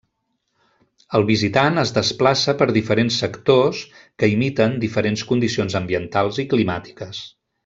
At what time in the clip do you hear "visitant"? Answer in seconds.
1.27-1.77